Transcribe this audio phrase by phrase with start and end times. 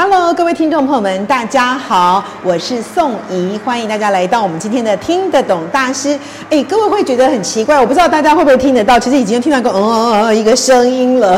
[0.00, 6.16] Hello，各位听众朋友们，大家好，我是宋怡，欢迎大家来到我们今天的听得懂大师。
[6.50, 11.36] 哎，各位会觉得很奇怪，我不知道大家会不会听得到，其实已经听到一个嗯嗯嗯一个声音了。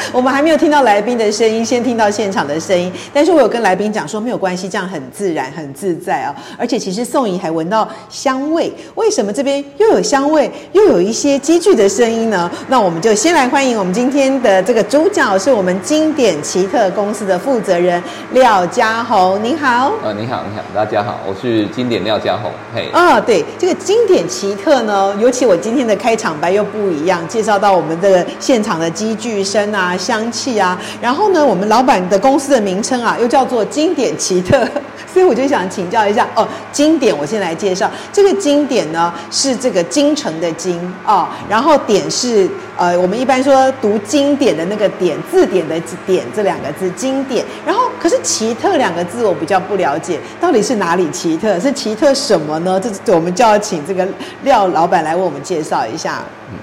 [0.12, 2.92] 我们还没有听到来宾的声音，先听到现场的声音。
[3.12, 6.34] 但是我有跟来宾讲说，没有关系，这样很自然，很自在啊。
[6.58, 12.50] 而且其实宋怡还闻到香味，为什么这边又有香味，又有一些积聚的声音呢？
[12.68, 18.02] 那我们就先来欢迎我们今天的这个主角，是我们经典奇特公司的负责人。
[18.32, 19.92] 廖家宏，您好。
[20.02, 22.50] 呃，你好，你好，大家好，我是经典廖家宏。
[22.74, 34.66] 嘿，啊，对，这个经典奇特呢，尤其我今天的开场白又不一样，介绍到我们这个现场的积聚声啊、啊香气啊，然后呢，我们老板的公司的名称啊，又叫做经典奇特。
[35.12, 47.42] 所以我就想请教一下哦，经典，我先来介绍这个经典呢，是这个京城的京哦，然后典是呃，我们一般说读经典的那个典，字典的典这两个字，经典。
[47.64, 51.58] 然后可是奇特两个字我比较不了解，到底是哪里奇特？
[51.58, 52.78] 是奇特什么呢？
[52.78, 54.06] 这我们就要请这个
[54.42, 56.22] 廖老板来为我们介绍一下。
[56.50, 56.58] 嗯，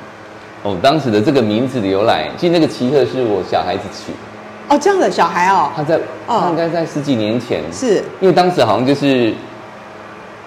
[0.63, 4.17] 哦，当时的这个名字的由来，其实那个奇特是我小孩子取的。
[4.69, 8.01] 哦，这样的小孩哦，他在，哦、他应该在十几年前，是。
[8.21, 9.33] 因为当时好像就是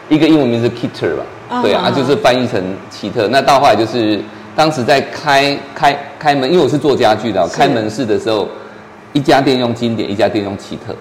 [0.09, 3.29] 一个英文名字 Kitter 吧，哦、对啊，啊就是翻译成奇特。
[3.29, 4.19] 那到后来就是
[4.57, 7.55] 当时在开开开门，因为我是做家具的，是。
[7.55, 8.49] 开门市的时候，
[9.13, 10.95] 一家店用经典，一家店用奇特。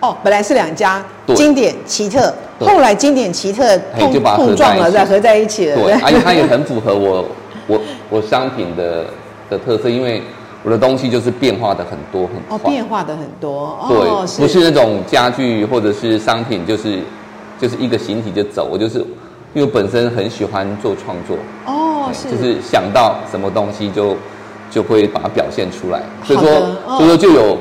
[0.00, 5.76] 哦，本来是两家，经典奇特，后来经典奇特碰就把它碰撞了，再合在一起了。
[5.76, 7.24] 对，而且它也很符合我
[8.10, 9.04] 我我商品的
[9.50, 10.22] 的特色，因为。
[10.64, 16.98] 我的东西就是变化的很多很快，哦，变化的很多，对，不是那种家具或者是商品，就是
[17.60, 18.68] 就是一个形体就走。
[18.70, 18.98] 我就是
[19.54, 24.16] 因为本身很喜欢做创作，哦，是，就是想到什么东西就
[24.68, 26.02] 就会把它表现出来。
[26.24, 26.50] 所以说，
[26.88, 27.56] 哦、所以说就有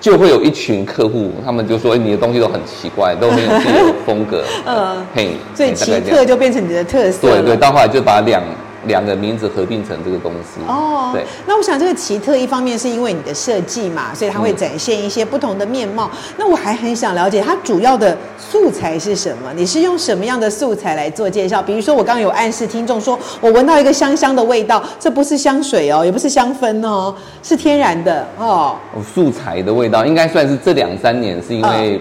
[0.00, 4.42] 就会有一群客户，他们就说：“你的东西都很奇怪，都没有自己的风格。
[4.64, 7.28] ”嗯，嘿，所以奇特就变成你的特色。
[7.28, 8.42] 对对，到后来就把两。
[8.86, 11.24] 两个名字合并成这个公司哦，对。
[11.46, 16.10] 那我想这个奇特一方面是因为你的设计嘛，所以它会展现一些不同的面貌。
[16.12, 19.52] 嗯、那我还很想了解它主要的素材是什么？
[19.56, 21.62] 你是用什么样的素材来做介绍？
[21.62, 28.76] 比如说我刚刚有暗示听众说，我闻到一个香香的味道，这不是香水哦，也不是香氛哦，是天然的哦。
[29.14, 32.00] 素材的味道应该算是这两三年是因为，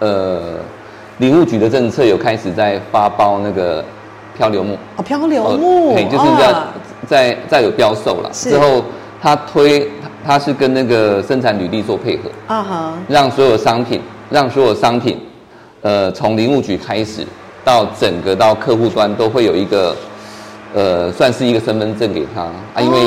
[0.00, 0.42] 嗯、呃，
[1.18, 3.84] 林务局的政策有开始在发包那个。
[4.40, 4.74] 漂流木。
[4.96, 6.54] 哦，漂流木，对，就是在
[7.06, 8.30] 在在有标售了。
[8.32, 8.82] 之后，
[9.20, 9.86] 他推
[10.24, 15.20] 他是跟那个生产履历做配合啊哈，让所有商品让所有商品，
[15.82, 17.26] 呃，从林务局开始
[17.62, 19.94] 到整个到客户端都会有一个，
[20.72, 22.40] 呃，算是一个身份证给他。
[22.40, 22.98] 啊，因为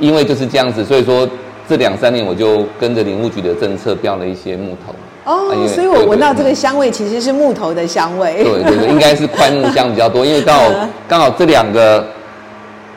[0.00, 1.28] 因为就是这样子，所以说
[1.68, 4.92] 这两三年我就跟着林务局的政策标了一些木头。
[5.24, 8.44] 哦，啊、所以我闻到这个香味其实是木头的香味。
[8.44, 12.06] 对对对，应该是桧木香比较多，因为刚好刚好这两个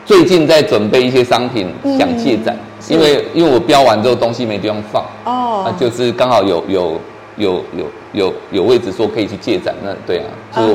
[0.04, 7.00] 最近在准备一些商品想借展，嗯、因为因为我标完之后东西没地方放，哦，那就是刚好有有
[7.36, 10.74] 有有有有位置说可以去借展，那对啊，就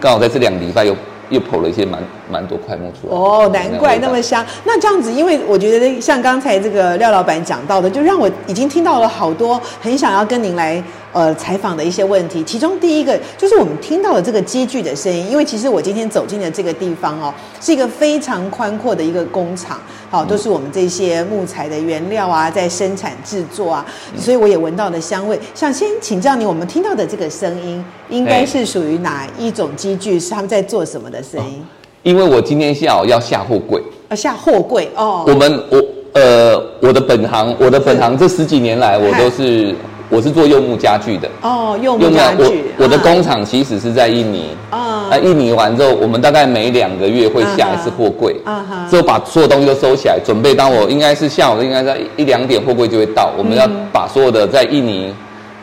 [0.00, 0.94] 刚好在这两个礼拜有。
[1.30, 4.44] 又跑了一些蛮蛮多块木出来哦，难怪那么香。
[4.64, 10.82] 那这样子，因为我觉得像刚才这个廖老板讲到的，就让我已经听到了好多很想要跟您来
[11.12, 12.42] 呃采访的一些问题。
[12.44, 23.86] 其中第一个就是我们听到了这个机具的声音，因为其实我今天走进的这个地方哦，是一个非常宽阔的一个工厂，好，都是我们这些木材的原料啊，在生产制作啊，
[24.18, 25.38] 所以我也闻到了香味。
[25.54, 30.18] 想先请教你，我们听到的这个声音，应该是属于哪一种机具？
[30.18, 31.20] 是他们在做什么的？
[31.22, 31.62] 声音，
[32.02, 35.22] 因为我今天下午要下货柜，啊，下货柜哦。
[35.26, 35.82] 我们我
[36.14, 39.74] 呃，我的本行，我的本行这十几年来，我都是
[40.10, 41.30] 我是做柚木家具的。
[41.40, 42.64] 哦，柚木家具。
[42.76, 44.50] 我我的工厂其实是在印尼。
[44.68, 48.36] 啊，那印尼完之后，我们大概每两个月会下一次货柜。
[48.44, 55.14] 啊哈，之后把所有东西都收起来，准备当我应该是下午应该在一两点货柜就会到，我们要把所有的在印尼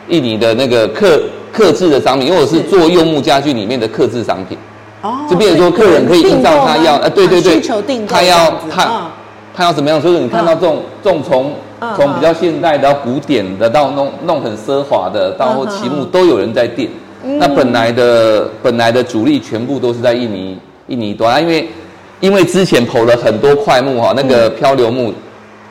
[0.08, 1.20] 印尼的那个客
[1.52, 4.56] 客制的商品，因为我是做柚木家具里面的客制商品。
[5.02, 9.08] 哦，就变成说客人可以依照他要，呃，对对对，需求定，他要他
[9.58, 10.00] 看到什么样？
[10.00, 11.52] 所以说你看到这种这种从
[11.96, 16.88] 从比较现代的到古典的到弄弄很奢华的到或齐木都有人在垫。
[17.40, 20.56] 那本来的本来的主力全部都是在印尼
[20.86, 21.68] 印尼端，因为
[22.20, 25.12] 因为之前投了很多块木哈，那个漂流木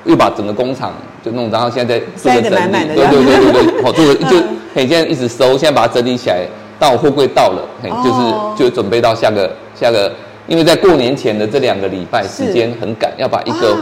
[0.03, 0.91] 又把整个工厂
[1.23, 2.05] 就弄，然后现在在
[2.35, 4.35] 塞得满满的，对对对对对，好， 这个就
[4.75, 6.45] 嘿，现在一直收，现在把它整理起来，
[6.77, 10.11] 到货柜到了，嘿，就是就准备到下个下个，
[10.47, 13.77] 因为在过年前的这两个礼拜时间很赶，要把一个。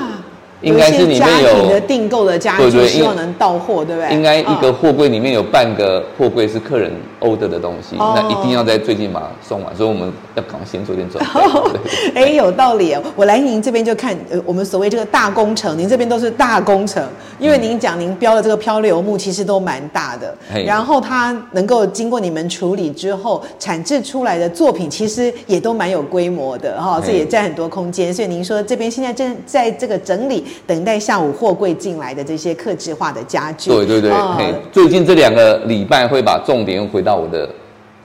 [0.62, 4.12] 应该是里面有的订购的家具，希望能到货，对不对？
[4.12, 12.12] 应该一个货柜里面有半个货柜是客人 order 的东西，那一定要在最近把它送完，所以我们要赶快先做点准备。
[12.16, 13.04] 哎，有道理哦。
[13.16, 17.06] 我来您这边就看，呃，我们所谓这个大工程，您这边都是大工程，
[17.38, 20.36] 因为您讲您标的这个漂流木其实都蛮大的，
[20.66, 28.14] 然后它能够经过你们处理之后产制出来的作品，其实也都蛮有规模的哈，这也占很多空间。
[28.14, 30.44] 所以您说这边现在正在这个整理。
[30.66, 33.70] 等待下午货柜进来的这些客制化的家具。
[33.70, 34.38] 对对对，哦、
[34.72, 37.50] 最近这两个礼拜会把重点又回到我的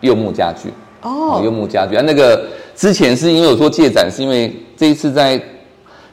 [0.00, 0.70] 柚木家具。
[1.02, 2.44] 哦，柚木家具啊，那个
[2.75, 5.41] 之前是因为我说借展，是因为这一次在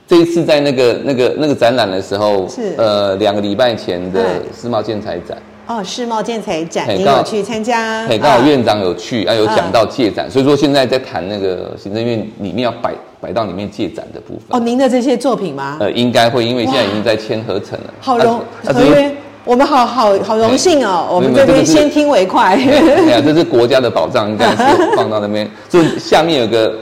[0.07, 5.37] 这一次在那个那个那个展览的时候，是呃两个礼拜前的世贸建材展。
[5.67, 8.07] 哦，世贸建材展，你有去参加？
[8.21, 14.43] 刚好院长有去，啊，有讲到借展，所以说现在在谈那个行政院里面要摆摆到里面借展的部分。
[14.49, 15.77] 哦，您的这些作品吗？
[15.81, 17.93] 呃，应该会，因为现在已经在签合成了。
[17.99, 22.55] 好荣合约，我们好好好荣幸哦，我们这边先听为快。
[22.55, 25.49] 哎呀，这是国家的宝藏，应该是放到那边。
[25.69, 26.73] 就下面有个。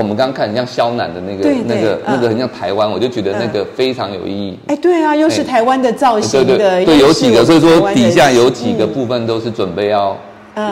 [0.00, 4.58] 我们刚刚看很像肖楠的那个、那个、那个很像台湾，我就觉得那个非常有意义。
[4.66, 10.16] 哎，对啊，又是台湾的造型的，对对，有几个，所以说底下有几个部分都是准备要，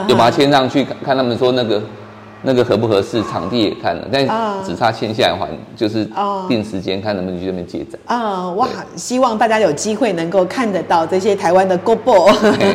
[0.09, 1.83] 有把它签上去，看看他们说那个。
[2.43, 3.23] 那个合不合适？
[3.31, 4.27] 场地也看了，但
[4.65, 6.09] 只差签下来还就是
[6.49, 8.01] 定时间看能不能去那边借展。
[8.07, 8.67] 啊，哇！
[8.97, 12.33] 希望大家有机会能够看得到这些台湾的 GOBO。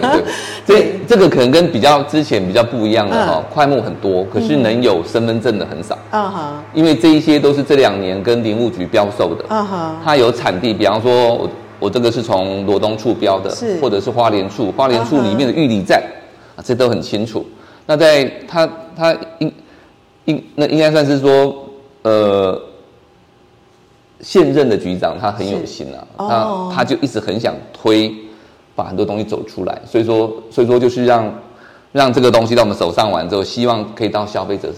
[0.67, 5.97] 对， 这这个可能跟比较之前比较不一样了哈，块木很多，可是能有身份证的很少。
[6.11, 9.45] 啊哈，因为这一些都是这两年跟林务局标售的。
[9.47, 11.49] 啊哈，它有产地，比方说我
[11.79, 16.03] 我这个是从罗东处标的，是或者是花莲处，花莲处里面的玉里站
[16.55, 17.45] 啊，这都很清楚。
[17.85, 19.53] 那在他他应
[20.25, 21.67] 应那应该算是说，
[22.03, 22.61] 呃，
[24.21, 28.13] 现任的局长他很有心啊，那、哦、他就一直很想推，
[28.75, 31.33] 把很多东西走出来，所以说所以说就是让
[31.91, 34.69] 让这个东西到我们手上完之后，希望可以到消费者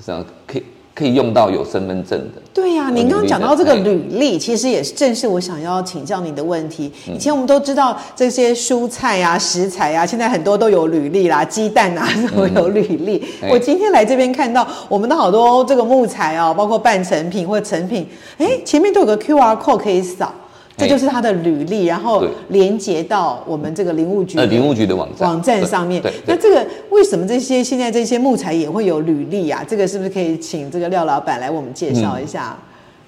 [0.00, 0.62] 身上可以。
[0.96, 2.42] 可以用到有身份证的。
[2.54, 6.90] 对呀、啊，您刚刚讲到这个履历，其实也是正是我想要请教您的问题。
[7.06, 13.22] 以前我们都知道这些蔬菜啊、食材啊，现在很多都有履历啦，鸡蛋啊都有履历。
[13.42, 18.06] 嗯、我今天来这边看到我们的好多这个木材啊，包括半成品或成品，
[18.38, 20.32] 哎，前面都有个 QR code 可以扫。
[20.76, 26.02] 这就是他的履历，然后连接到我们这个林务局呃林务局的网站网站上面。
[26.26, 29.64] 那这个为什么这些现在这些木材也会有履历啊？
[29.66, 32.56] 这个是不是可以请这个廖老板来我们介绍一下？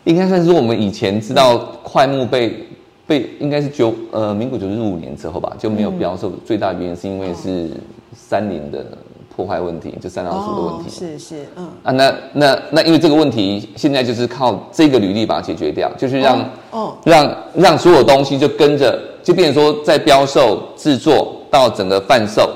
[0.04, 2.66] 嗯、应该算是我们以前知道快木被
[3.06, 7.70] 被应该是九呃民国九十五年之后吧就没有标售，最大原因是因为是
[8.16, 8.84] 山林的。
[9.38, 10.90] 破坏问题，就三老鼠的问题。
[10.90, 22.50] 是是，嗯啊，那那那，因为这个问题，现在就是靠这个履历把它解决掉，就是让哦让让所有东西就跟着，就变成说在标售、制作到整个贩售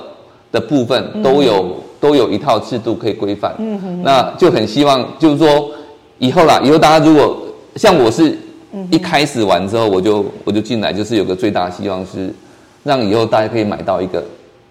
[0.51, 3.55] 的部分都有都有一套制度可以规范。
[3.61, 5.71] 嗯哼，那就很希望就是说
[6.19, 7.37] 以后啦，以后大家如果
[7.77, 8.37] 像我是
[8.91, 12.35] 一开始完之后，我就我就进来，就是有个最大的希望是
[12.83, 14.21] 让以后大家可以买到一个。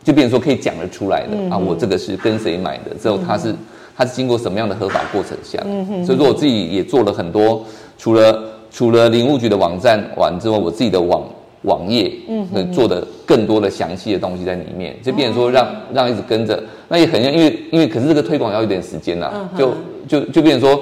[0.04, 3.54] 就变成说可以讲得出来的、嗯、啊，我这个是跟谁买的，之后他是
[3.96, 7.64] 他是经过什么样的合法过程下，嗯、哼所以说我自己也做了很多，
[7.98, 11.24] 除了除了林务局的网站完之后，我自己的网
[11.64, 19.74] 网页，嗯哼，做的更多的详细的东西在里面，就变成说让让一直跟着，那也很像，因为因为可是这个推广要有点时间呐，嗯、就
[20.08, 20.82] 就就变成说，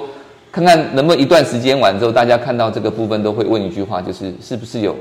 [0.50, 4.96] 看看能不能一段时间完之后，大家看到这个部分都会问一句话，就是是不是有。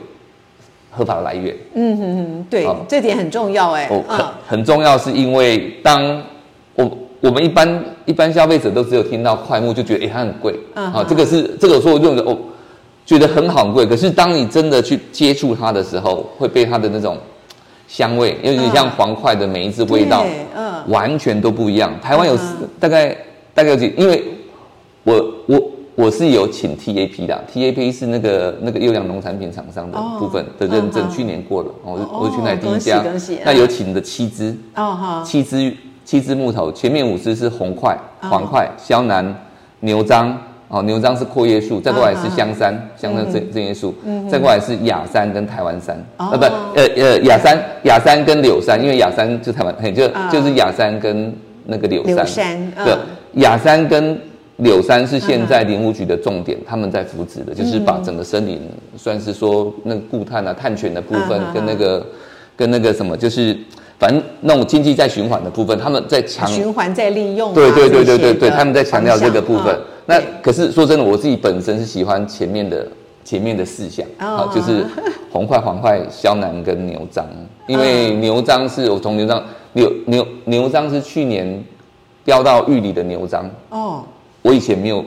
[0.92, 6.22] 合法的来源，嗯哼哼，对，哦、这点很重要哎，哦，很很重要，是因为当
[6.76, 12.38] 我我们一般一般消费者都只有听到快木就觉得哎它很贵，啊、这个是这个说用的哦，
[13.06, 17.18] 觉得很好很贵，可是当你真的去接触它的时候，会被它的那种
[17.88, 21.94] 香味，有点像黄块的每一只味道，嗯，完全都不一样。
[22.02, 22.38] 台湾有
[22.80, 23.16] 大概
[23.54, 24.24] 大概有几，因为
[25.04, 25.72] 我我。
[26.00, 33.04] 我是有请 TAP 的，TAP 是那个那个优良农产品厂商的部分的认证，去年过了，我我去那第一家，
[33.44, 34.56] 那有请的七支，
[35.26, 35.76] 七支
[36.06, 39.36] 七支木头，前面五支是红块、黄块、萧楠、
[39.82, 40.34] 牛樟、
[40.70, 43.94] 哦，牛樟是阔叶树，再过来是香山，香山这这些树，
[44.32, 52.96] 再过来是雅山跟台湾山，啊不，呃呃雅山雅山跟柳山，因为雅山就台湾，就就是雅山跟那个柳山，对，
[53.42, 54.18] 亚山跟
[54.60, 58.62] 柳杉是现在林务局的重点，他们在扶植的，就是把整个森林
[58.96, 62.06] 算是说那个固碳啊、碳权的部分跟那个
[62.56, 63.58] 跟那个什么就是。
[64.00, 69.78] 反正那种经济在循环的部分，他们在强循环在利用，对对对对对对，他们在强调这个部分。
[70.06, 72.88] 那可是说真的，我自己本身是喜欢前面的
[73.26, 74.86] 前面的四项啊，就是
[75.30, 77.26] 红块、黄块、萧南跟牛樟，
[77.68, 81.62] 因为牛樟是我从牛樟牛牛牛樟是去年
[82.24, 83.52] 标到玉里的牛樟。
[83.68, 84.06] 哦，
[84.50, 85.06] 我以前没有，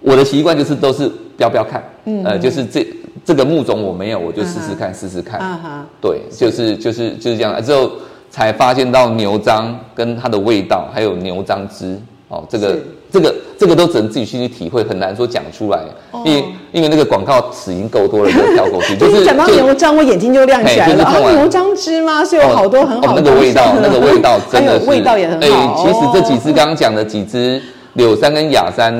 [0.00, 2.84] 我的习惯就是都是标标看，嗯，呃，就是这
[3.24, 7.90] 这个木种我没有，我就试试看试试看，啊哈，对，就是就是就是这样之后。
[8.34, 15.80] 才发现到牛樟跟它的味道，还有牛樟汁哦，这个是这个这个都只能自己去体会，很难说讲出来。
[16.12, 18.96] 哦、因为因为那个广告词已经够多了，就跳过去。
[18.96, 21.04] 就是讲到牛樟，我眼睛就亮起来了。
[21.04, 22.24] 就是、牛樟汁吗？
[22.24, 25.46] 是有好多很好那个味道，那个味道 真的是味道也很好。
[25.46, 27.60] 哎，其实这几只刚刚讲的几支
[27.94, 28.92] 柳杉跟雅杉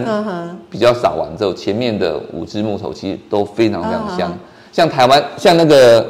[0.71, 4.33] 比较少玩之后，前面的五支木头其实都非常非常香。
[4.73, 6.07] 像台湾，像那个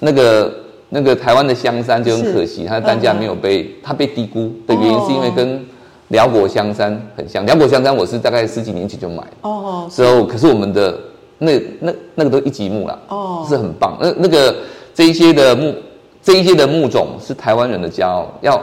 [0.00, 0.52] 那个。
[0.88, 5.60] 那个台湾的香山就很可惜，它的单价没有被、嗯、它被低估的原因，是因为跟
[6.08, 7.44] 辽国香山很像。
[7.44, 10.96] 辽国香山我是大概十几年前就买哦，之后可是我们的
[11.38, 13.98] 那那那个都一级木了哦，是很棒。
[14.00, 14.54] 那那个
[14.94, 15.74] 这一些的木
[16.22, 18.62] 这一些的木种是台湾人的骄傲，要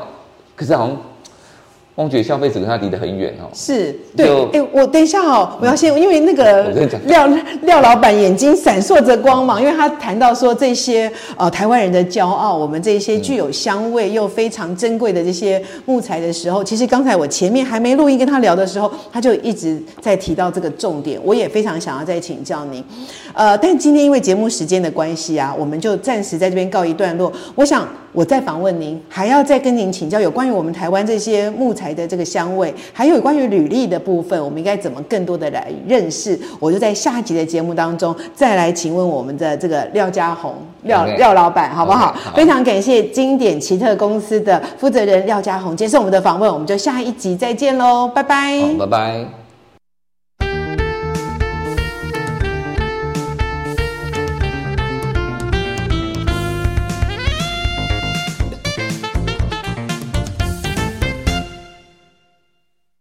[0.56, 0.98] 可是好像。
[1.96, 3.46] 我觉得消费者跟他离得很远哦。
[3.54, 6.64] 是，对，哎就，我等一下哦，我要先，因为那个
[7.06, 7.28] 廖
[7.62, 22.84] 廖老板眼睛闪烁着光芒，因为他谈到说这些呃台湾人的骄傲，我们这些具有香味又非常珍贵的这些木材的时候，其实刚才我前面还没录音跟他聊的时候，他就一直在提到这个重点，我也非常想要再请教您。
[23.34, 27.32] 呃，但今天因为节目时间的关系啊，我们就暂时在这边告一段落。
[27.56, 36.40] 我想我再访问您，还要再跟您请教有关于我们台湾这些木材的这个香味，还有关于履历的部分，我们应该怎么更多的来认识？
[36.60, 49.43] 我就在下集的节目当中再来请问我们的这个廖家宏廖.廖老板，好不好非常感谢经典奇特公司的负责人廖家宏接受我们的访问，我们就下一集再见喽，拜拜，拜拜。